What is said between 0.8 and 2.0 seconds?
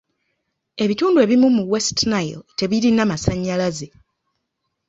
Ebitundu ebimu mu West